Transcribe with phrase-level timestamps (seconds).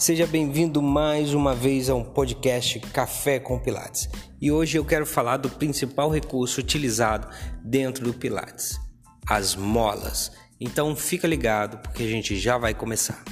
[0.00, 4.08] Seja bem-vindo mais uma vez a um podcast Café com Pilates.
[4.40, 7.28] E hoje eu quero falar do principal recurso utilizado
[7.62, 8.80] dentro do Pilates,
[9.28, 10.32] as molas.
[10.58, 13.22] Então fica ligado porque a gente já vai começar.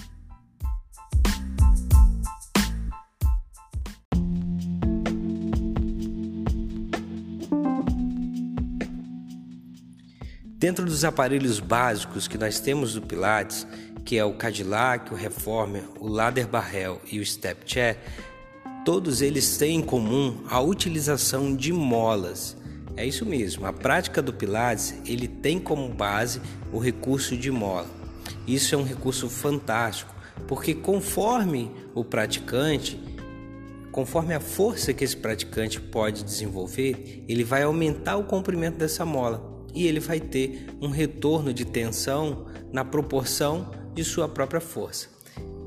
[10.59, 13.65] Dentro dos aparelhos básicos que nós temos do Pilates,
[14.09, 17.99] que é o Cadillac, o Reformer, o Ladder Barrel e o Step Chair,
[18.83, 22.57] todos eles têm em comum a utilização de molas.
[22.97, 26.41] É isso mesmo, a prática do Pilates ele tem como base
[26.73, 27.87] o recurso de mola.
[28.47, 30.15] Isso é um recurso fantástico,
[30.47, 32.99] porque conforme o praticante,
[33.93, 39.67] conforme a força que esse praticante pode desenvolver, ele vai aumentar o comprimento dessa mola
[39.75, 45.09] e ele vai ter um retorno de tensão na proporção de sua própria força.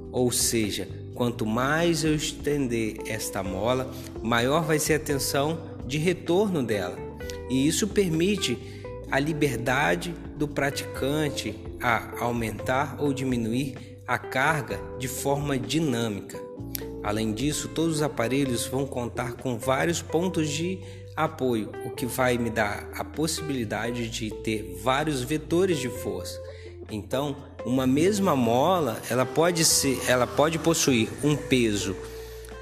[0.10, 3.92] Ou seja, quanto mais eu estender esta mola,
[4.24, 6.98] maior vai ser a tensão de retorno dela.
[7.50, 8.58] E isso permite
[9.12, 16.40] a liberdade do praticante a aumentar ou diminuir a carga de forma dinâmica.
[17.04, 20.80] Além disso, todos os aparelhos vão contar com vários pontos de
[21.18, 26.40] apoio, o que vai me dar a possibilidade de ter vários vetores de força.
[26.92, 31.96] Então, uma mesma mola, ela pode ser, ela pode possuir um peso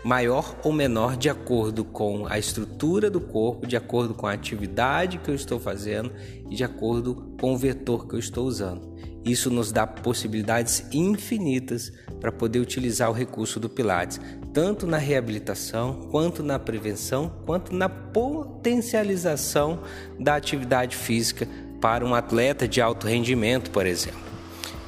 [0.04, 5.18] maior ou menor de acordo com a estrutura do corpo, de acordo com a atividade
[5.18, 6.12] que eu estou fazendo
[6.50, 8.98] e de acordo com o vetor que eu estou usando.
[9.26, 11.92] Isso nos dá possibilidades infinitas
[12.22, 14.20] para poder utilizar o recurso do Pilates,
[14.54, 19.82] tanto na reabilitação, quanto na prevenção, quanto na potencialização
[20.18, 21.48] da atividade física
[21.82, 24.20] para um atleta de alto rendimento, por exemplo.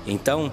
[0.06, 0.52] Então,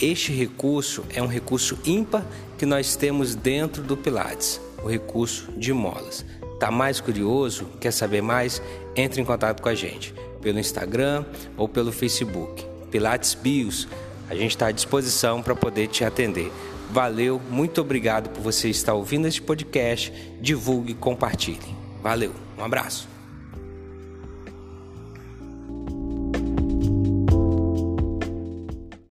[0.00, 2.24] este recurso é um recurso ímpar
[2.58, 6.24] que nós temos dentro do Pilates, o recurso de molas.
[6.60, 7.66] Tá mais curioso?
[7.80, 8.62] Quer saber mais?
[8.96, 10.14] Entre em contato com a gente
[10.44, 11.24] pelo Instagram
[11.56, 12.64] ou pelo Facebook.
[12.90, 13.88] Pilates Bios,
[14.28, 16.52] a gente está à disposição para poder te atender.
[16.90, 20.12] Valeu, muito obrigado por você estar ouvindo este podcast.
[20.40, 21.74] Divulgue compartilhe.
[22.02, 23.13] Valeu, um abraço.